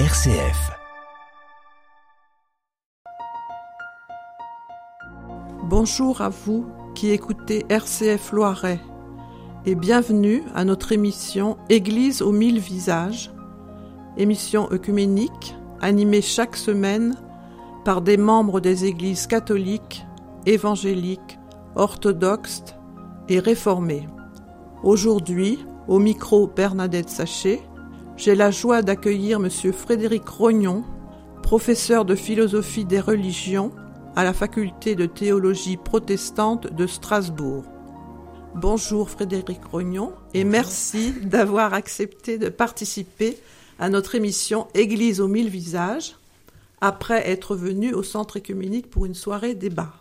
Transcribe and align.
RCF. 0.00 0.72
Bonjour 5.62 6.20
à 6.20 6.30
vous 6.30 6.66
qui 6.96 7.10
écoutez 7.10 7.64
RCF 7.68 8.32
Loiret 8.32 8.80
et 9.64 9.76
bienvenue 9.76 10.42
à 10.52 10.64
notre 10.64 10.90
émission 10.90 11.56
Église 11.68 12.22
aux 12.22 12.32
mille 12.32 12.58
visages, 12.58 13.30
émission 14.16 14.68
œcuménique 14.72 15.54
animée 15.80 16.22
chaque 16.22 16.56
semaine 16.56 17.14
par 17.84 18.02
des 18.02 18.16
membres 18.16 18.58
des 18.58 18.86
églises 18.86 19.28
catholiques, 19.28 20.04
évangéliques, 20.44 21.38
orthodoxes 21.76 22.64
et 23.28 23.38
réformées. 23.38 24.08
Aujourd'hui, 24.82 25.64
au 25.86 26.00
micro 26.00 26.48
Bernadette 26.48 27.10
Sachet, 27.10 27.62
j'ai 28.16 28.34
la 28.34 28.50
joie 28.50 28.82
d'accueillir 28.82 29.38
M. 29.38 29.72
Frédéric 29.72 30.28
Rognon, 30.28 30.84
professeur 31.42 32.04
de 32.04 32.14
philosophie 32.14 32.84
des 32.84 33.00
religions 33.00 33.72
à 34.16 34.22
la 34.22 34.32
faculté 34.32 34.94
de 34.94 35.06
théologie 35.06 35.76
protestante 35.76 36.72
de 36.72 36.86
Strasbourg. 36.86 37.64
Bonjour 38.54 39.10
Frédéric 39.10 39.64
Rognon 39.64 40.12
et 40.32 40.44
merci 40.44 41.12
d'avoir 41.22 41.74
accepté 41.74 42.38
de 42.38 42.48
participer 42.48 43.36
à 43.80 43.88
notre 43.88 44.14
émission 44.14 44.68
Église 44.74 45.20
aux 45.20 45.26
mille 45.26 45.48
visages 45.48 46.16
après 46.80 47.28
être 47.28 47.56
venu 47.56 47.94
au 47.94 48.04
centre 48.04 48.36
écuménique 48.36 48.90
pour 48.90 49.06
une 49.06 49.14
soirée 49.14 49.54
débat. 49.54 49.92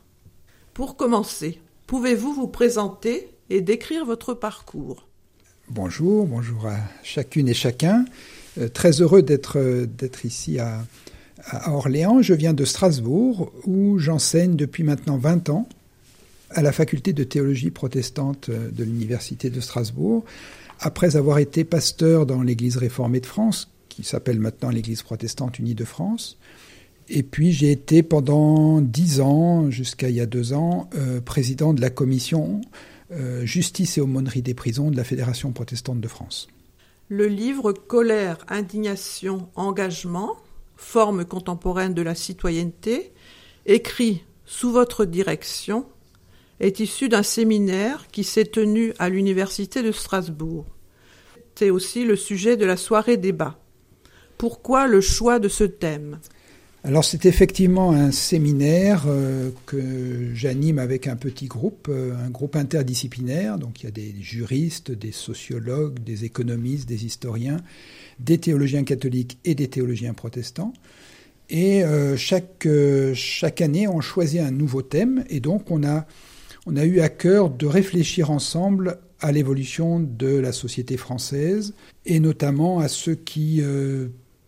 Pour 0.76 0.98
commencer, 0.98 1.60
pouvez-vous 1.88 2.34
vous 2.34 2.48
présenter 2.48 3.32
et 3.50 3.62
décrire 3.62 4.06
votre 4.06 4.36
parcours? 4.36 5.08
Bonjour, 5.70 6.28
bonjour 6.28 6.68
à 6.68 6.78
chacune 7.04 7.48
et 7.48 7.54
chacun. 7.54 8.04
Euh, 8.58 8.68
très 8.68 9.00
heureux 9.02 9.22
d'être 9.22 9.86
d'être 9.86 10.26
ici 10.26 10.60
à, 10.60 10.86
Orléans. 11.68 12.22
Je 12.22 12.34
viens 12.34 12.54
de 12.54 12.66
Strasbourg 12.66 13.52
où 13.66 13.98
j'enseigne 13.98 14.58
depuis 14.58 14.84
maintenant 14.84 15.18
20 15.18 15.50
ans 15.50 15.68
à 16.50 16.62
la 16.62 16.74
faculté 16.74 17.14
de 17.14 17.24
théologie 17.24 17.72
protestante 17.72 18.50
de 18.50 18.84
l'université 18.84 19.50
de 19.50 19.62
Strasbourg. 19.62 20.26
Après 20.80 21.16
avoir 21.16 21.40
été 21.40 21.64
pasteur 21.64 22.26
dans 22.26 22.44
l'église 22.44 22.76
réformée 22.78 23.22
de 23.22 23.26
France, 23.26 23.70
qui 23.88 24.04
s'appelle 24.04 24.40
maintenant 24.40 24.70
l'église 24.70 25.02
protestante 25.02 25.60
unie 25.60 25.76
de 25.76 25.86
France. 25.86 26.38
Et 27.10 27.24
puis 27.24 27.54
j'ai 27.54 27.72
été 27.72 28.04
pendant 28.04 28.82
dix 28.82 29.22
ans, 29.22 29.70
jusqu'à 29.72 30.10
il 30.10 30.16
y 30.16 30.22
a 30.22 30.26
deux 30.26 30.54
ans, 30.54 30.90
euh, 30.96 31.22
président 31.22 31.74
de 31.74 31.82
la 31.82 31.90
commission 31.90 32.62
euh, 33.14 33.46
justice 33.46 33.98
et 33.98 34.02
aumônerie 34.02 34.42
des 34.42 34.54
prisons 34.54 34.92
de 34.92 34.98
la 34.98 35.04
Fédération 35.04 35.52
protestante 35.52 36.02
de 36.02 36.08
France. 36.08 36.48
Le 37.10 37.28
livre 37.28 37.72
Colère, 37.74 38.38
indignation, 38.48 39.50
engagement, 39.56 40.38
forme 40.76 41.26
contemporaine 41.26 41.94
de 41.94 42.02
la 42.02 42.16
citoyenneté, 42.16 43.12
écrit 43.66 44.24
sous 44.46 44.72
votre 44.72 45.06
direction, 45.06 45.86
est 46.60 46.80
issu 46.80 47.10
d'un 47.10 47.24
séminaire 47.24 48.08
qui 48.12 48.24
s'est 48.24 48.46
tenu 48.46 48.94
à 49.00 49.10
l'Université 49.10 49.84
de 49.84 49.92
Strasbourg. 49.92 50.66
C'est 51.56 51.70
aussi 51.70 52.06
le 52.06 52.16
sujet 52.16 52.58
de 52.58 52.66
la 52.66 52.78
soirée 52.78 53.18
débat. 53.18 53.60
Pourquoi 54.38 54.88
le 54.88 55.02
choix 55.02 55.40
de 55.40 55.50
ce 55.50 55.64
thème? 55.64 56.20
Alors 56.86 57.06
c'est 57.06 57.26
effectivement 57.26 57.94
un 57.94 58.12
séminaire 58.12 59.06
euh, 59.08 59.52
que 59.66 60.34
j'anime 60.34 60.80
avec 60.80 61.08
un 61.08 61.16
petit 61.16 61.46
groupe, 61.46 61.88
euh, 61.90 62.14
un 62.26 62.30
groupe 62.30 62.58
interdisciplinaire. 62.58 63.58
Donc 63.58 63.82
il 63.82 63.86
y 63.86 63.88
a 63.88 63.92
des 63.92 64.14
juristes, 64.20 64.92
des 64.92 65.14
sociologues, 65.14 66.00
des 66.00 66.26
économistes, 66.26 66.88
des 66.90 67.06
historiens, 67.06 67.58
des 68.20 68.38
théologiens 68.38 68.84
catholiques 68.84 69.38
et 69.46 69.56
des 69.56 69.70
théologiens 69.70 70.14
protestants. 70.14 70.74
Et 71.50 71.86
euh, 71.86 72.18
chaque, 72.18 72.68
chaque 73.14 73.62
année, 73.62 73.88
on 73.88 74.02
choisit 74.02 74.42
un 74.42 74.52
nouveau 74.52 74.82
thème. 74.82 75.24
Et 75.30 75.40
donc 75.40 75.72
on 75.72 75.86
a, 75.86 76.06
on 76.66 76.76
a 76.76 76.84
eu 76.84 77.00
à 77.00 77.08
cœur 77.08 77.50
de 77.50 77.66
réfléchir 77.66 78.30
ensemble 78.30 78.98
à 79.22 79.32
l'évolution 79.32 80.02
de 80.02 80.36
la 80.36 80.52
société 80.52 80.98
française 80.98 81.76
et 82.06 82.20
notamment 82.20 82.80
à 82.80 82.90
ce 82.90 83.12
qui 83.12 83.62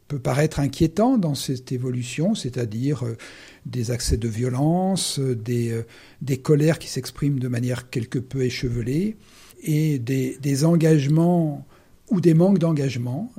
peut 0.08 0.20
paraître 0.20 0.60
inquiétant 0.60 1.18
dans 1.18 1.36
cette 1.36 1.72
évolution, 1.72 2.36
c'est-à-dire 2.36 3.06
euh, 3.06 3.18
des 3.66 3.92
accès 3.92 4.18
de 4.18 4.28
violence, 4.28 5.20
euh, 5.20 5.36
des, 5.36 5.72
euh, 5.72 5.84
des 6.22 6.38
colères 6.38 6.80
qui 6.80 6.88
s'expriment 6.88 7.40
de 7.40 7.48
manière 7.48 7.90
quelque 7.90 8.20
peu 8.20 8.44
échevelée, 8.44 9.18
et 9.64 9.98
des, 9.98 10.38
des 10.42 10.66
engagements 10.66 11.66
ou 12.12 12.22
des 12.22 12.36
manques 12.36 12.60
d'engagement, 12.60 13.34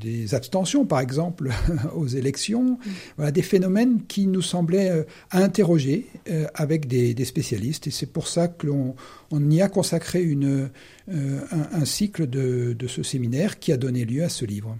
des 0.00 0.34
abstentions 0.34 0.84
par 0.84 1.00
exemple 1.00 1.50
aux 1.94 2.08
élections, 2.08 2.72
mm. 2.72 2.78
voilà, 3.16 3.32
des 3.32 3.40
phénomènes 3.40 4.02
qui 4.06 4.26
nous 4.26 4.42
semblaient 4.42 5.06
à 5.30 5.42
interroger 5.42 6.06
avec 6.52 6.88
des, 6.88 7.14
des, 7.14 7.24
spécialistes. 7.24 7.86
Et 7.86 7.90
c'est 7.90 8.12
pour 8.12 8.28
ça 8.28 8.48
que 8.48 8.66
l'on 8.66 8.96
on 9.30 9.50
y 9.50 9.62
a 9.62 9.70
consacré 9.70 10.22
une, 10.22 10.68
un, 11.08 11.68
un, 11.72 11.84
cycle 11.86 12.28
de, 12.28 12.74
de 12.74 12.86
ce 12.86 13.02
séminaire 13.02 13.58
qui 13.58 13.72
a 13.72 13.78
donné 13.78 14.04
lieu 14.04 14.24
à 14.24 14.28
ce 14.28 14.44
livre. 14.44 14.76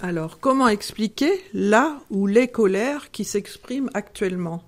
Alors, 0.00 0.40
comment 0.40 0.68
expliquer 0.68 1.32
la 1.52 2.00
ou 2.10 2.26
les 2.26 2.48
colères 2.48 3.10
qui 3.10 3.24
s'expriment 3.24 3.90
actuellement? 3.94 4.62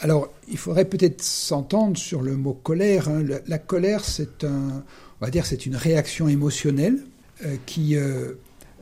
Alors, 0.00 0.32
il 0.48 0.58
faudrait 0.58 0.84
peut-être 0.84 1.22
s'entendre 1.22 1.96
sur 1.96 2.22
le 2.22 2.36
mot 2.36 2.54
colère. 2.54 3.08
Hein. 3.08 3.24
La, 3.46 3.58
colère, 3.58 4.04
c'est 4.04 4.44
un, 4.44 4.84
on 5.20 5.28
dire, 5.28 5.46
c'est 5.46 5.66
une 5.66 5.76
réaction 5.76 6.28
émotionnelle 6.28 6.98
euh, 7.44 7.56
qui 7.66 7.96
euh, 7.96 8.32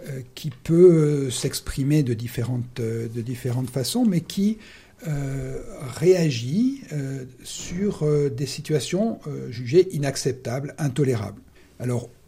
euh, 0.09 0.21
qui 0.34 0.50
peut 0.50 1.31
s'exprimer 1.31 2.03
de 2.03 2.15
différentes 2.15 3.71
façons, 3.71 4.04
mais 4.04 4.21
qui 4.21 4.59
réagit 5.97 6.82
sur 7.42 8.04
des 8.31 8.47
situations 8.47 9.19
jugées 9.50 9.88
inacceptables, 9.94 10.75
intolérables. 10.78 11.41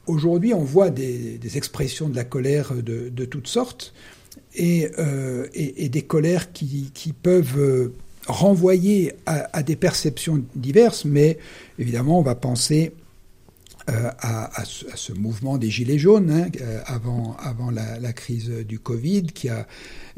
Aujourd'hui, 0.07 0.53
on 0.53 0.65
voit 0.65 0.91
des, 0.91 1.39
expressions 1.57 2.09
de 2.09 2.17
la 2.17 2.25
colère 2.25 2.75
de, 2.75 3.25
toutes 3.25 3.49
sortes 3.49 3.95
et, 4.55 4.91
euh, 4.99 5.47
des 5.55 6.03
colères 6.03 6.53
qui, 6.53 7.15
peuvent 7.23 7.59
euh, 7.59 7.95
renvoyer 8.27 9.13
à, 9.27 9.63
des 9.63 9.77
perceptions 9.77 10.45
diverses, 10.55 11.05
mais 11.05 11.39
évidemment, 11.79 12.19
on 12.19 12.23
va 12.23 12.35
penser 12.35 12.93
euh, 13.91 14.11
à, 14.19 14.65
ce, 14.65 15.13
mouvement 15.13 15.59
des 15.59 15.71
Gilets 15.71 15.99
jaunes 15.99 16.31
hein, 16.31 16.49
avant, 16.87 17.37
la, 17.71 18.13
crise 18.13 18.51
du 18.51 18.79
Covid, 18.79 19.25
qui 19.25 19.49
a, 19.49 19.67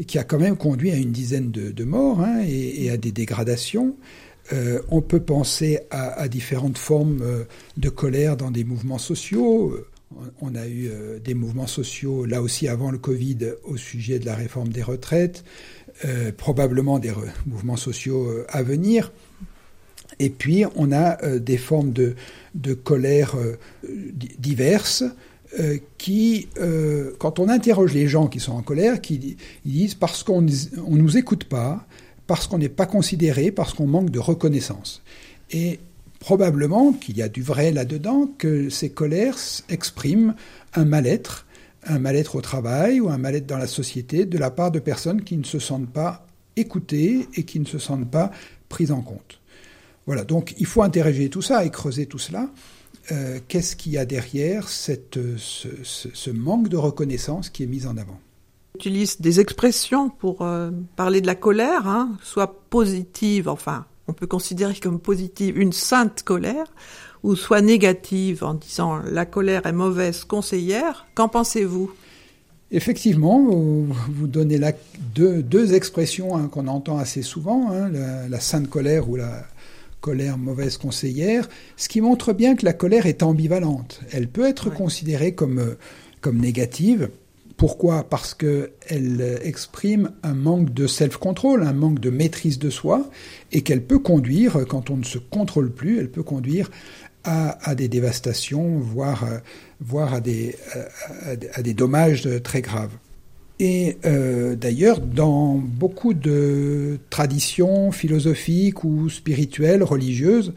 qui 0.06 0.19
a 0.19 0.25
quand 0.25 0.38
même 0.38 0.56
conduit 0.56 0.91
à 0.91 0.96
une 0.96 1.12
dizaine 1.12 1.50
de, 1.50 1.84
morts 1.84 2.20
hein, 2.20 2.42
et, 2.46 2.91
à 2.91 2.96
des 2.96 3.12
dégradations. 3.12 3.96
Euh, 4.52 4.80
on 4.90 5.00
peut 5.00 5.20
penser 5.20 5.80
à, 5.90 6.28
différentes 6.28 6.78
formes 6.78 7.20
euh, 7.22 7.44
de 7.76 7.88
colère 7.88 8.36
dans 8.36 8.50
des 8.50 8.64
mouvements 8.64 8.98
sociaux. 8.98 9.72
Euh, 9.72 9.86
on 10.40 10.54
a 10.54 10.68
eu 10.68 10.88
des 11.22 11.34
mouvements 11.34 11.66
sociaux, 11.66 12.26
là 12.26 12.40
aussi 12.40 12.68
avant 12.68 12.92
le 12.92 12.98
Covid, 12.98 13.38
au 13.64 13.76
sujet 13.76 14.20
de 14.20 14.24
la 14.24 14.36
réforme 14.36 14.68
des 14.68 14.82
retraites, 14.82 15.44
probablement 16.36 17.00
des 17.00 17.12
mouvements 17.44 17.76
sociaux 17.76 18.30
à 18.48 18.62
venir. 18.62 19.12
Et 20.20 20.30
puis, 20.30 20.64
on 20.76 20.92
a 20.92 21.38
des 21.38 21.58
formes 21.58 21.92
de, 21.92 22.14
colère 22.84 23.34
diverses 24.38 25.02
qui, 25.98 26.48
quand 27.18 27.40
on 27.40 27.48
interroge 27.48 27.92
les 27.92 28.06
gens 28.06 28.28
qui 28.28 28.38
sont 28.38 28.52
en 28.52 28.62
colère, 28.62 29.00
qui 29.00 29.36
ils 29.64 29.72
disent 29.72 29.96
parce 29.96 30.22
qu'on 30.22 30.40
ne 30.40 30.48
nous 30.86 31.18
écoute 31.18 31.44
pas, 31.44 31.84
parce 32.26 32.47
qu'on 32.47 32.59
n'est 32.59 32.69
pas 32.69 32.87
considéré, 32.87 33.50
parce 33.50 33.75
qu'on 33.75 33.87
manque 33.87 34.10
de 34.10 34.19
reconnaissance. 34.19 35.03
Et 35.50 35.78
probablement 36.19 36.92
qu'il 36.92 37.16
y 37.16 37.22
a 37.22 37.28
du 37.28 37.42
vrai 37.42 37.72
là-dedans, 37.72 38.28
que 38.38 38.69
ces 38.69 38.91
colères 38.91 39.38
expriment 39.69 40.34
un 40.75 40.84
mal-être, 40.84 41.47
un 41.84 41.98
mal-être 41.98 42.37
au 42.37 42.41
travail 42.41 43.00
ou 43.00 43.09
un 43.09 43.19
mal-être 43.19 43.46
dans 43.46 43.58
la 43.58 43.69
société 43.69 44.25
de 44.25 44.38
la 44.38 44.50
part 44.50 44.70
de 44.70 44.81
personnes 44.81 45.23
qui 45.23 45.37
ne 45.37 45.44
se 45.44 45.58
sentent 45.58 45.90
pas 45.90 46.26
écoutées 46.56 47.28
et 47.34 47.44
qui 47.44 47.61
ne 47.61 47.67
se 47.67 47.78
sentent 47.78 48.11
pas 48.11 48.32
prises 48.69 48.93
en 48.93 49.02
compte. 49.02 49.40
Voilà, 50.06 50.25
donc 50.25 50.55
il 50.58 50.67
faut 50.67 50.82
interroger 50.82 51.28
tout 51.28 51.43
ça 51.43 51.64
et 51.64 51.70
creuser 51.70 52.06
tout 52.06 52.19
cela. 52.19 52.49
Euh, 53.12 53.38
qu'est-ce 53.46 53.76
qu'il 53.76 53.93
y 53.93 53.99
a 53.99 54.05
derrière 54.05 54.69
ce 54.69 56.31
manque 56.31 56.69
de 56.69 56.76
reconnaissance 56.76 57.50
qui 57.50 57.62
est 57.62 57.67
mis 57.67 57.87
en 57.87 57.96
avant? 57.96 58.19
Utilise 58.76 59.20
des 59.20 59.40
expressions 59.40 60.11
pour 60.11 60.43
euh, 60.43 60.70
parler 60.96 61.23
de 61.23 61.26
la 61.26 61.34
colère, 61.34 61.88
hein, 61.88 62.17
soit 62.23 62.61
positive, 62.69 63.49
enfin, 63.49 63.87
on 64.06 64.12
peut 64.12 64.26
considérer 64.26 64.75
comme 64.75 65.00
positive 65.00 65.58
une 65.58 65.73
sainte 65.73 66.23
colère, 66.23 66.67
ou 67.23 67.34
soit 67.34 67.62
négative 67.62 68.44
en 68.44 68.55
disant 68.55 69.00
la 69.11 69.25
colère 69.25 69.64
est 69.64 69.73
mauvaise 69.73 70.25
conseillère. 70.25 71.06
Qu'en 71.14 71.28
pensez-vous? 71.28 71.90
Effectivement, 72.70 73.40
vous 73.40 74.26
donnez 74.26 74.58
là 74.58 74.73
deux, 75.14 75.43
deux 75.43 75.73
expressions 75.73 76.37
hein, 76.37 76.49
qu'on 76.49 76.67
entend 76.67 76.99
assez 76.99 77.23
souvent, 77.23 77.70
hein, 77.70 77.88
la, 78.28 78.40
sainte 78.40 78.69
colère 78.69 79.08
ou 79.08 79.17
la 79.17 79.46
colère 80.00 80.37
mauvaise 80.37 80.76
conseillère, 80.76 81.49
ce 81.76 81.88
qui 81.88 82.00
montre 82.00 82.32
bien 82.32 82.56
que 82.56 82.64
la 82.64 82.75
colère 82.75 83.06
est 83.06 83.23
ambivalente. 83.23 84.00
Elle 84.12 84.28
peut 84.28 84.46
être 84.46 84.69
considérée 84.69 85.32
comme, 85.32 85.76
comme 86.20 86.38
négative, 86.38 87.08
Pourquoi? 87.56 88.05
Parce 88.08 88.35
qu'elle 88.35 89.38
exprime 89.43 90.12
un 90.23 90.35
manque 90.35 90.75
de 90.75 90.87
self-control, 90.87 91.62
un 91.62 91.73
manque 91.73 92.00
de 92.00 92.11
maîtrise 92.11 92.58
de 92.58 92.69
soi, 92.69 93.08
et 93.50 93.62
qu'elle 93.62 93.82
peut 93.82 93.99
conduire, 93.99 94.67
quand 94.69 94.91
on 94.91 94.99
ne 94.99 95.05
se 95.05 95.19
contrôle 95.19 95.73
plus, 95.73 95.99
elle 95.99 96.11
peut 96.11 96.23
conduire 96.23 96.70
à, 97.25 97.75
des 97.75 97.88
dévastations, 97.88 98.79
voire, 98.79 99.25
à, 99.25 100.20
des, 100.20 100.55
dommages 101.75 102.29
très 102.43 102.62
graves. 102.62 102.93
Et 103.59 103.97
euh, 104.05 104.55
d'ailleurs, 104.55 105.00
dans 105.00 105.55
beaucoup 105.55 106.12
de 106.12 106.99
traditions 107.09 107.91
philosophiques 107.91 108.85
ou 108.85 109.09
spirituelles, 109.09 109.82
religieuses, 109.82 110.52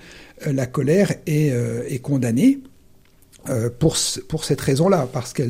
euh, 0.46 0.52
la 0.52 0.66
colère 0.66 1.14
est, 1.26 1.52
euh, 1.52 1.84
est 1.88 2.00
condamnée 2.00 2.60
pour, 3.80 3.98
pour 4.28 4.44
cette 4.44 4.62
raison-là, 4.62 5.08
parce 5.12 5.34
que 5.34 5.44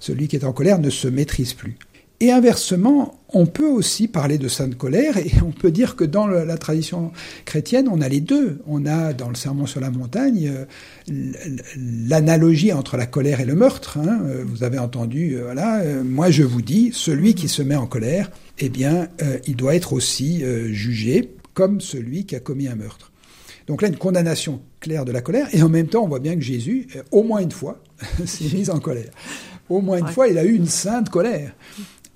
celui 0.00 0.28
qui 0.28 0.36
est 0.36 0.44
en 0.44 0.52
colère 0.52 0.78
ne 0.78 0.90
se 0.90 1.08
maîtrise 1.08 1.54
plus. 1.54 1.76
Et 2.22 2.30
inversement, 2.30 3.18
on 3.30 3.46
peut 3.46 3.66
aussi 3.66 4.06
parler 4.06 4.38
de 4.38 4.46
sainte 4.46 4.76
colère 4.76 5.16
et 5.16 5.32
on 5.44 5.50
peut 5.50 5.72
dire 5.72 5.96
que 5.96 6.04
dans 6.04 6.28
la 6.28 6.56
tradition 6.56 7.10
chrétienne, 7.44 7.88
on 7.90 8.00
a 8.00 8.08
les 8.08 8.20
deux. 8.20 8.60
On 8.68 8.86
a 8.86 9.12
dans 9.12 9.28
le 9.28 9.34
Sermon 9.34 9.66
sur 9.66 9.80
la 9.80 9.90
montagne 9.90 10.48
euh, 10.48 11.32
l'analogie 12.08 12.72
entre 12.72 12.96
la 12.96 13.06
colère 13.06 13.40
et 13.40 13.44
le 13.44 13.56
meurtre. 13.56 13.98
Hein. 13.98 14.20
Euh, 14.24 14.44
vous 14.46 14.62
avez 14.62 14.78
entendu, 14.78 15.34
euh, 15.34 15.46
voilà, 15.46 15.82
moi 16.04 16.30
je 16.30 16.44
vous 16.44 16.62
dis, 16.62 16.92
celui 16.94 17.34
qui 17.34 17.48
se 17.48 17.60
met 17.60 17.74
en 17.74 17.86
colère, 17.86 18.30
eh 18.60 18.68
bien, 18.68 19.08
il 19.48 19.56
doit 19.56 19.74
être 19.74 19.92
aussi 19.92 20.44
jugé 20.72 21.34
comme 21.54 21.80
celui 21.80 22.24
qui 22.24 22.36
a 22.36 22.40
commis 22.40 22.68
un 22.68 22.76
meurtre. 22.76 23.11
Donc 23.66 23.82
là, 23.82 23.88
une 23.88 23.96
condamnation 23.96 24.60
claire 24.80 25.04
de 25.04 25.12
la 25.12 25.20
colère, 25.20 25.48
et 25.52 25.62
en 25.62 25.68
même 25.68 25.86
temps, 25.86 26.04
on 26.04 26.08
voit 26.08 26.20
bien 26.20 26.34
que 26.34 26.40
Jésus, 26.40 26.88
au 27.10 27.22
moins 27.22 27.40
une 27.40 27.52
fois, 27.52 27.82
s'est 28.26 28.54
mis 28.54 28.70
en 28.70 28.80
colère. 28.80 29.10
Au 29.68 29.80
moins 29.80 29.98
une 29.98 30.08
fois, 30.08 30.28
il 30.28 30.38
a 30.38 30.44
eu 30.44 30.54
une 30.54 30.66
sainte 30.66 31.08
colère. 31.08 31.52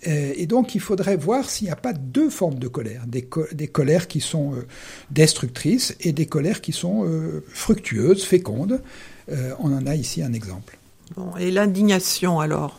Euh, 0.06 0.32
et 0.36 0.46
donc, 0.46 0.74
il 0.74 0.80
faudrait 0.80 1.16
voir 1.16 1.48
s'il 1.48 1.66
n'y 1.66 1.72
a 1.72 1.76
pas 1.76 1.92
deux 1.92 2.30
formes 2.30 2.58
de 2.58 2.68
colère. 2.68 3.04
Des, 3.06 3.28
des 3.52 3.68
colères 3.68 4.08
qui 4.08 4.20
sont 4.20 4.54
euh, 4.54 4.66
destructrices 5.10 5.96
et 6.00 6.12
des 6.12 6.26
colères 6.26 6.60
qui 6.60 6.72
sont 6.72 7.04
euh, 7.04 7.44
fructueuses, 7.48 8.24
fécondes. 8.24 8.82
on 9.58 9.72
en 9.72 9.86
a 9.86 9.94
ici 9.94 10.22
un 10.22 10.32
exemple. 10.32 10.78
Bon, 11.16 11.36
et 11.36 11.50
l'indignation 11.50 12.40
alors 12.40 12.78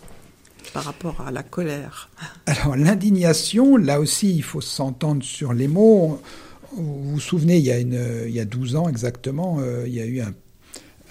par 0.73 0.83
rapport 0.83 1.21
à 1.25 1.31
la 1.31 1.43
colère? 1.43 2.09
Alors 2.45 2.75
l'indignation, 2.75 3.77
là 3.77 3.99
aussi, 3.99 4.35
il 4.35 4.43
faut 4.43 4.61
s'entendre 4.61 5.23
sur 5.23 5.53
les 5.53 5.67
mots. 5.67 6.21
Vous 6.75 7.11
vous 7.11 7.19
souvenez, 7.19 7.57
il 7.57 7.63
y 7.63 7.71
a, 7.71 7.79
une, 7.79 7.99
il 8.25 8.33
y 8.33 8.39
a 8.39 8.45
12 8.45 8.75
ans 8.75 8.89
exactement, 8.89 9.59
il 9.85 9.93
y 9.93 10.01
a 10.01 10.05
eu 10.05 10.19
un, 10.19 10.33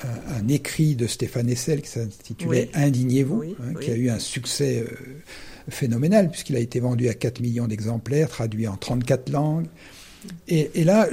un, 0.05 0.49
écrit 0.49 0.95
de 0.95 1.07
Stéphane 1.07 1.49
Essel 1.49 1.83
qui 1.83 1.91
s'intitulait 1.91 2.71
Indignez-vous, 2.75 3.43
hein, 3.43 3.75
qui 3.81 3.91
a 3.91 3.97
eu 3.97 4.11
un 4.11 4.19
succès 4.19 4.85
phénoménal, 5.69 6.31
puisqu'il 6.31 6.57
a 6.57 6.61
été 6.61 6.81
vendu 6.81 7.09
à 7.09 7.15
4 7.15 7.41
millions 7.41 7.67
d'exemplaires, 7.67 8.29
traduit 8.29 8.69
en 8.69 8.77
34 8.77 9.31
langues. 9.31 9.67
Et, 10.49 10.85
là, 10.85 11.09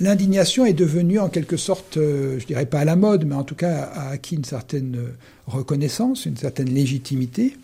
l'indignation 0.00 0.64
est 0.64 0.72
devenue 0.72 1.20
en 1.20 1.28
quelque 1.28 1.56
sorte, 1.56 1.98
euh, 1.98 2.38
je 2.40 2.46
dirais 2.46 2.66
pas 2.66 2.80
à 2.80 2.84
la 2.84 2.96
mode, 2.96 3.24
mais 3.24 3.36
en 3.36 3.44
tout 3.44 3.54
cas 3.54 3.82
a 3.82 4.10
acquis 4.10 4.34
une 4.34 4.44
certaine 4.44 4.98
reconnaissance, 5.46 6.26
une 6.26 6.36
certaine 6.36 6.68
légitimité, 6.68 7.56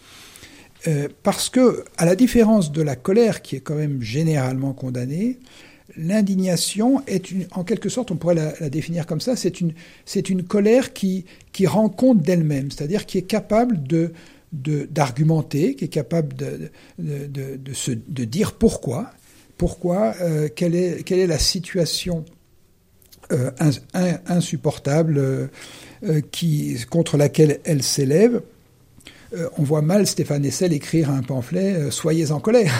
euh, 0.86 1.08
parce 1.24 1.48
que, 1.48 1.84
à 1.96 2.04
la 2.04 2.14
différence 2.14 2.70
de 2.70 2.82
la 2.82 2.94
colère 2.94 3.42
qui 3.42 3.56
est 3.56 3.60
quand 3.60 3.74
même 3.74 4.00
généralement 4.00 4.74
condamnée, 4.74 5.38
l'indignation 5.96 7.02
est 7.06 7.30
une, 7.30 7.46
en 7.52 7.64
quelque 7.64 7.88
sorte, 7.88 8.10
on 8.10 8.16
pourrait 8.16 8.34
la, 8.34 8.70
définir 8.70 9.06
comme 9.06 9.20
ça, 9.20 9.36
c'est 9.36 9.60
une, 9.60 10.42
colère 10.44 10.92
qui, 10.92 11.24
rend 11.66 11.88
compte 11.88 12.22
d'elle-même, 12.22 12.70
c'est-à-dire 12.70 13.06
qui 13.06 13.18
est 13.18 13.22
capable 13.22 13.80
d'argumenter, 14.52 15.74
qui 15.74 15.84
est 15.84 15.88
capable 15.88 16.34
de, 16.34 18.24
dire 18.24 18.52
pourquoi, 18.54 19.10
pourquoi, 19.56 20.14
euh, 20.20 20.48
quelle, 20.54 20.74
est, 20.74 21.26
la 21.26 21.38
situation 21.38 22.24
euh, 23.32 23.50
insupportable 24.26 25.18
euh, 25.18 26.20
contre 26.90 27.16
laquelle 27.16 27.60
elle 27.64 27.82
s'élève. 27.82 28.42
On 29.58 29.62
voit 29.62 29.82
mal 29.82 30.06
Stéphane 30.06 30.44
Essel 30.44 30.72
écrire 30.72 31.10
un 31.10 31.22
pamphlet 31.22 31.90
Soyez 31.90 32.30
en 32.30 32.40
colère, 32.40 32.72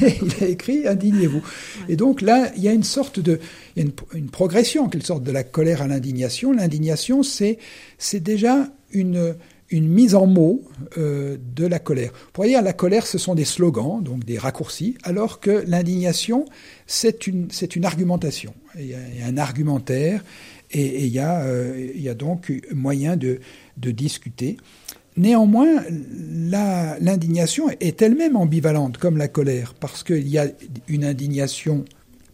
il 0.02 0.44
a 0.44 0.48
écrit 0.48 0.86
Indignez-vous. 0.86 1.42
Et 1.88 1.96
donc 1.96 2.20
là, 2.20 2.50
il 2.56 2.62
y 2.62 2.68
a 2.68 2.72
une 2.72 2.82
sorte 2.82 3.20
de, 3.20 3.40
il 3.76 3.82
y 3.82 3.86
a 3.86 3.88
une, 3.88 4.18
une 4.18 4.30
progression 4.30 4.84
en 4.84 4.88
quelque 4.88 5.06
sorte 5.06 5.22
de 5.22 5.32
la 5.32 5.44
colère 5.44 5.82
à 5.82 5.86
l'indignation. 5.86 6.52
L'indignation, 6.52 7.22
c'est, 7.22 7.58
c'est 7.98 8.20
déjà 8.20 8.68
une, 8.92 9.34
une 9.70 9.88
mise 9.88 10.14
en 10.14 10.26
mots 10.26 10.62
euh, 10.98 11.36
de 11.54 11.66
la 11.66 11.78
colère. 11.78 12.12
Pour 12.32 12.44
dire, 12.44 12.60
la 12.60 12.72
colère, 12.72 13.06
ce 13.06 13.18
sont 13.18 13.34
des 13.34 13.44
slogans, 13.44 14.02
donc 14.02 14.24
des 14.24 14.36
raccourcis, 14.36 14.96
alors 15.04 15.40
que 15.40 15.64
l'indignation, 15.66 16.44
c'est 16.86 17.26
une, 17.26 17.48
c'est 17.50 17.76
une 17.76 17.84
argumentation. 17.84 18.52
Il 18.76 18.86
y, 18.86 18.94
a, 18.94 19.26
un 19.26 19.36
argumentaire 19.36 20.24
et, 20.72 21.04
il, 21.04 21.12
y 21.12 21.20
a, 21.20 21.42
euh, 21.42 21.90
il 21.94 22.02
y 22.02 22.08
a 22.08 22.14
donc 22.14 22.52
moyen 22.72 23.16
de, 23.16 23.40
de 23.76 23.90
discuter. 23.92 24.56
Néanmoins, 25.20 25.82
l'indignation 26.98 27.68
est 27.68 28.00
elle-même 28.00 28.36
ambivalente, 28.36 28.96
comme 28.96 29.18
la 29.18 29.28
colère, 29.28 29.74
parce 29.74 30.02
qu'il 30.02 30.26
y 30.26 30.38
a 30.38 30.46
une 30.88 31.04
indignation 31.04 31.84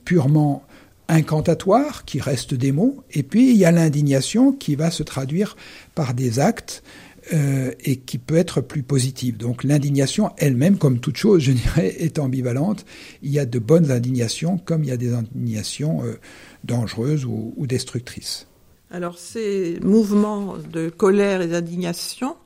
purement 0.05 0.62
incantatoire, 1.09 2.05
qui 2.05 2.21
reste 2.21 2.55
des 2.55 2.71
mots, 2.71 3.03
et 3.11 3.25
puis 3.25 3.50
il 3.50 3.56
y 3.56 3.65
a 3.65 3.73
l'indignation 3.73 4.53
qui 4.53 4.77
va 4.77 4.93
se 4.93 5.03
traduire 5.03 5.56
par 5.97 6.15
des 6.15 6.38
actes 6.38 6.85
euh, 7.33 7.73
et 7.81 7.97
qui 7.97 8.19
peut 8.19 8.37
être 8.37 8.61
plus 8.61 8.85
positive. 8.85 9.37
Donc 9.37 9.65
l'indignation 9.65 10.31
elle-même, 10.38 10.79
comme 10.79 11.00
toute 11.00 11.17
chose, 11.17 11.43
je 11.43 11.53
dirais, 11.65 11.88
est 11.99 12.21
ambivalente. 12.21 12.87
Il 13.21 13.33
y 13.33 13.41
a 13.41 13.47
de 13.47 13.59
bonnes 13.59 13.91
indignations 13.91 14.59
comme 14.59 14.85
il 14.85 14.91
y 14.91 14.93
a 14.93 14.97
des 14.97 15.12
indignations 15.12 16.05
euh, 16.05 16.21
dangereuses 16.62 17.25
ou, 17.25 17.53
destructrices. 17.67 18.47
Alors 18.93 19.19
ces 19.19 19.81
mouvements 19.83 20.55
de 20.73 20.88
colère 20.88 21.41
et 21.41 21.49
d'indignation, 21.49 22.37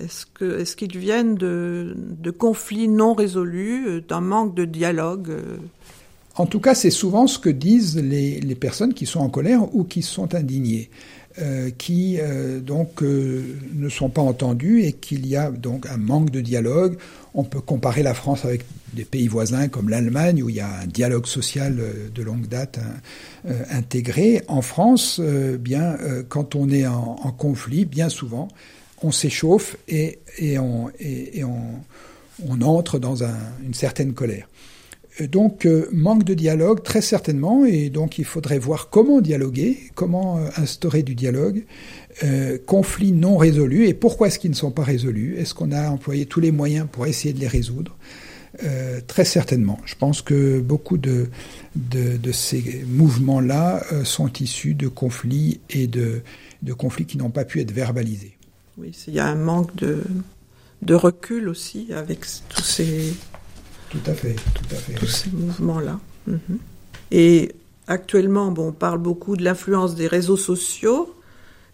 est-ce 0.00 0.76
qu'ils 0.76 0.98
viennent 0.98 1.36
de, 1.36 1.94
conflits 2.36 2.88
non 2.88 3.14
résolus, 3.14 4.02
d'un 4.08 4.20
manque 4.20 4.54
de 4.54 4.64
dialogue 4.64 5.36
En 6.36 6.46
tout 6.46 6.60
cas, 6.60 6.74
c'est 6.74 6.90
souvent 6.90 7.26
ce 7.26 7.38
que 7.38 7.50
disent 7.50 7.96
les, 7.96 8.54
personnes 8.54 8.94
qui 8.94 9.06
sont 9.06 9.20
en 9.20 9.28
colère 9.28 9.74
ou 9.74 9.84
qui 9.84 10.02
sont 10.02 10.34
indignées. 10.34 10.90
Euh, 11.38 11.70
qui 11.70 12.18
euh, 12.20 12.60
donc 12.60 13.02
euh, 13.02 13.42
ne 13.74 13.88
sont 13.88 14.10
pas 14.10 14.20
entendus 14.20 14.82
et 14.82 14.92
qu'il 14.92 15.26
y 15.26 15.34
a 15.34 15.50
donc 15.50 15.86
un 15.86 15.96
manque 15.96 16.28
de 16.30 16.42
dialogue. 16.42 16.98
On 17.32 17.42
peut 17.42 17.62
comparer 17.62 18.02
la 18.02 18.12
France 18.12 18.44
avec 18.44 18.66
des 18.92 19.06
pays 19.06 19.28
voisins 19.28 19.68
comme 19.68 19.88
l'Allemagne 19.88 20.42
où 20.42 20.50
il 20.50 20.56
y 20.56 20.60
a 20.60 20.80
un 20.80 20.86
dialogue 20.86 21.24
social 21.24 21.80
de 22.14 22.22
longue 22.22 22.48
date 22.48 22.78
hein, 22.78 23.54
intégré. 23.70 24.42
En 24.46 24.60
France, 24.60 25.18
bien 25.58 25.96
quand 26.28 26.54
on 26.54 26.68
est 26.68 26.86
en, 26.86 27.14
conflit, 27.38 27.86
bien 27.86 28.10
souvent, 28.10 28.48
on 29.04 29.12
s'échauffe 29.12 29.76
et, 29.88 30.18
on, 30.58 30.90
entre 32.62 32.98
dans 32.98 33.24
un, 33.24 33.36
une 33.64 33.74
certaine 33.74 34.12
colère. 34.12 34.48
Euh, 35.20 35.26
donc, 35.26 35.66
euh, 35.66 35.88
manque 35.92 36.24
de 36.24 36.34
dialogue, 36.34 36.82
très 36.82 37.02
certainement, 37.02 37.64
et 37.64 37.90
donc 37.90 38.18
il 38.18 38.24
faudrait 38.24 38.58
voir 38.58 38.88
comment 38.90 39.20
dialoguer, 39.20 39.78
comment 39.94 40.38
euh, 40.38 40.48
instaurer 40.56 41.02
du 41.02 41.14
dialogue, 41.14 41.64
conflits 42.66 43.12
non 43.12 43.38
résolus, 43.38 43.86
et 43.86 43.94
pourquoi 43.94 44.26
est-ce 44.26 44.38
qu'ils 44.38 44.50
ne 44.50 44.56
sont 44.56 44.70
pas 44.70 44.84
résolus? 44.84 45.36
Est-ce 45.38 45.54
qu'on 45.54 45.72
a 45.72 45.88
employé 45.88 46.26
tous 46.26 46.40
les 46.40 46.50
moyens 46.50 46.86
pour 46.92 47.06
essayer 47.06 47.32
de 47.32 47.40
les 47.40 47.48
résoudre? 47.48 47.96
Très 49.06 49.24
certainement. 49.24 49.78
Je 49.86 49.94
pense 49.94 50.20
que 50.20 50.60
beaucoup 50.60 50.98
de, 50.98 51.30
ces 52.32 52.84
mouvements-là 52.86 53.82
sont 54.04 54.30
issus 54.40 54.74
de 54.74 54.88
conflits 54.88 55.60
et 55.70 55.86
de 55.86 56.22
conflits 56.76 57.06
qui 57.06 57.16
n'ont 57.16 57.30
pas 57.30 57.46
pu 57.46 57.62
être 57.62 57.72
verbalisés. 57.72 58.36
Oui, 58.78 58.96
il 59.06 59.14
y 59.14 59.20
a 59.20 59.26
un 59.26 59.34
manque 59.34 59.74
de, 59.76 60.02
de 60.82 60.94
recul 60.94 61.48
aussi 61.48 61.92
avec 61.92 62.20
tous 62.48 62.62
ces 62.62 63.14
tout 63.92 64.10
à 64.10 64.14
fait, 64.14 64.34
tout 64.54 64.74
à 64.74 64.76
fait. 64.76 64.94
Tous 64.94 65.06
ces 65.06 65.30
mouvements-là. 65.30 66.00
Mhm. 66.26 66.58
Et 67.10 67.52
actuellement, 67.86 68.50
bon, 68.50 68.68
on 68.68 68.72
parle 68.72 68.98
beaucoup 68.98 69.36
de 69.36 69.44
l'influence 69.44 69.94
des 69.94 70.06
réseaux 70.06 70.38
sociaux. 70.38 71.14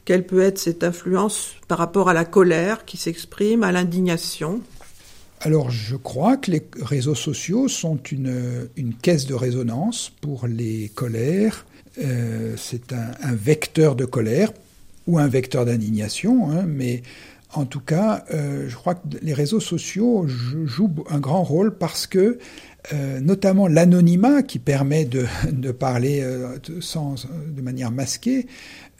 Quelle 0.05 0.27
peut 0.27 0.43
être 0.43 0.59
cette 0.59 0.83
influence 0.83 1.53
par 1.69 1.79
rapport 1.79 2.09
à 2.09 2.15
la 2.15 2.25
colère 2.25 2.85
qui 2.85 2.97
s'exprime, 2.97 3.63
à 3.63 3.71
l'indignation? 3.71 4.61
Alors 5.41 5.71
je 5.71 5.95
crois 5.95 6.37
que 6.37 6.51
les 6.51 6.67
réseaux 6.83 7.15
sociaux 7.15 7.69
sont 7.69 7.99
une, 8.11 8.69
une 8.77 8.95
caisse 8.95 9.27
de 9.27 9.35
résonance 9.35 10.11
pour 10.21 10.49
les 10.49 10.91
colères. 10.93 11.67
Euh, 11.99 12.55
c'est 12.57 12.93
un, 12.93 13.35
vecteur 13.35 13.95
de 13.95 14.05
colère 14.05 14.51
ou 15.09 15.19
un 15.19 15.27
vecteur 15.27 15.65
d'indignation, 15.65 16.51
hein, 16.51 16.65
mais 16.67 17.03
En 17.55 17.65
tout 17.65 17.81
cas, 17.81 18.27
je 18.31 18.75
crois 18.75 18.95
que 18.95 19.17
les 19.23 19.33
réseaux 19.33 19.59
sociaux 19.59 20.27
jouent 20.29 20.95
un 21.09 21.19
grand 21.19 21.43
rôle 21.43 21.79
parce 21.79 22.07
que 22.07 22.39
notamment 23.23 23.69
l'anonymat 23.69 24.43
qui 24.43 24.59
permet 24.59 25.07
de, 25.07 25.25
de 25.51 25.73
parler 25.73 26.23
sans, 26.81 27.15
de 27.57 27.63
manière 27.63 27.91
masquée 27.91 28.47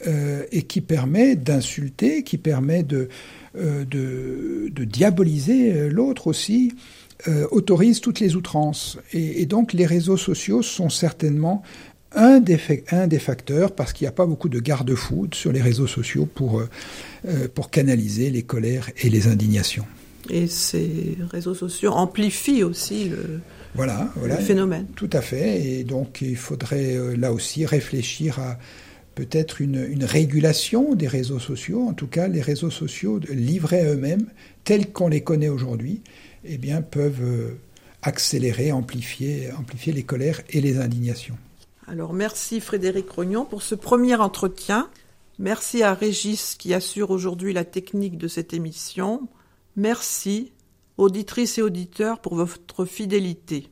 et 0.03 0.63
qui 0.63 0.81
permet 0.81 1.35
d'insulter, 1.35 2.23
qui 2.23 2.39
permet 2.39 2.81
de, 2.81 3.09
de, 3.55 4.69
de, 4.71 4.83
diaboliser 4.83 5.87
l'autre 5.91 6.25
aussi, 6.25 6.73
euh, 7.27 7.45
autorise 7.51 7.99
toutes 7.99 8.21
les 8.21 8.37
outrances. 8.37 8.97
Et, 9.11 9.45
donc 9.45 9.73
les 9.73 9.85
réseaux 9.85 10.15
sociaux 10.15 10.61
sont 10.61 10.87
certainement 10.87 11.63
un 12.13 12.39
des, 12.39 12.59
un 12.91 13.07
des 13.07 13.19
facteurs, 13.19 13.73
parce 13.73 13.93
qu'il 13.93 14.05
n'y 14.05 14.09
a 14.09 14.13
pas 14.13 14.25
beaucoup 14.25 14.49
de 14.49 14.59
garde-fous 14.59 15.29
sur 15.33 15.51
les 15.51 15.61
réseaux 15.61 15.87
sociaux 15.87 16.25
pour, 16.25 16.59
euh, 16.59 16.69
euh, 17.27 17.47
pour 17.53 17.69
canaliser 17.69 18.29
les 18.29 18.43
colères 18.43 18.89
et 19.01 19.09
les 19.09 19.27
indignations. 19.27 19.85
Et 20.29 20.47
ces 20.47 21.17
réseaux 21.31 21.55
sociaux 21.55 21.91
amplifient 21.91 22.63
aussi 22.63 23.09
le, 23.09 23.39
voilà, 23.73 24.11
voilà, 24.15 24.37
le 24.37 24.41
phénomène. 24.43 24.85
Tout 24.95 25.09
à 25.13 25.21
fait. 25.21 25.61
Et 25.63 25.83
donc 25.83 26.21
il 26.21 26.35
faudrait 26.35 26.97
là 27.17 27.31
aussi 27.31 27.65
réfléchir 27.65 28.39
à 28.39 28.59
peut-être 29.15 29.61
une, 29.61 29.87
une, 29.89 30.03
régulation 30.03 30.93
des 30.93 31.07
réseaux 31.07 31.39
sociaux, 31.39 31.87
en 31.87 31.93
tout 31.93 32.07
cas 32.07 32.27
les 32.27 32.41
réseaux 32.41 32.69
sociaux 32.69 33.19
livrés 33.29 33.81
à 33.81 33.93
eux-mêmes, 33.93 34.25
tels 34.63 34.91
qu'on 34.91 35.07
les 35.07 35.21
connaît 35.21 35.49
aujourd'hui, 35.49 36.01
eh 36.45 36.57
bien, 36.57 36.81
peuvent 36.81 37.21
euh, 37.21 37.59
accélérer, 38.01 38.71
amplifier, 38.71 39.49
amplifier 39.57 39.93
les 39.93 40.03
colères 40.03 40.41
et 40.49 40.61
les 40.61 40.79
indignations. 40.79 41.37
Alors 41.89 42.13
merci 42.13 42.61
Frédéric 42.61 43.09
Rognon 43.09 43.45
pour 43.45 43.63
ce 43.63 43.73
premier 43.73 44.13
entretien. 44.15 44.89
Merci 45.39 45.81
à 45.81 45.95
Régis 45.95 46.53
qui 46.53 46.75
assure 46.75 47.09
aujourd'hui 47.09 47.51
la 47.51 47.65
technique 47.65 48.15
de 48.15 48.27
cette 48.27 48.53
émission. 48.53 49.27
Merci, 49.75 50.51
auditrices 50.97 51.57
et 51.57 51.63
auditeurs, 51.63 52.19
pour 52.19 52.35
votre 52.35 52.85
fidélité. 52.85 53.71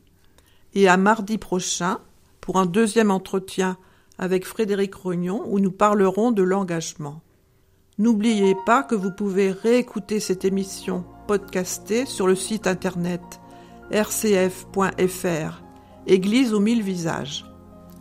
Et 0.73 0.87
à 0.87 0.97
mardi 0.97 1.37
prochain 1.37 1.99
pour 2.41 2.57
un 2.57 2.65
deuxième 2.65 3.11
entretien 3.11 3.77
avec 4.17 4.47
Frédéric 4.47 4.95
Rognon 4.95 5.43
où 5.45 5.59
nous 5.59 5.71
parlerons 5.71 6.31
de 6.31 6.41
l'engagement. 6.41 7.21
N'oubliez 7.99 8.55
pas 8.65 8.81
que 8.81 8.95
vous 8.95 9.11
pouvez 9.11 9.51
réécouter 9.51 10.19
cette 10.19 10.43
émission 10.43 11.05
podcastée 11.27 12.07
sur 12.07 12.25
le 12.25 12.35
site 12.35 12.65
internet 12.65 13.21
rcf.fr 13.91 15.61
Église 16.07 16.53
aux 16.55 16.59
mille 16.59 16.81
visages. 16.81 17.46